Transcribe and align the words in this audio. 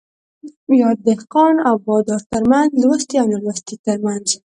يا 0.81 0.89
دهقان 1.05 1.55
او 1.67 1.75
بادار 1.85 2.21
ترمنځ 2.31 2.69
،لوستي 2.81 3.15
او 3.21 3.27
نالوستي 3.31 3.75
ترمنځ 3.85 4.27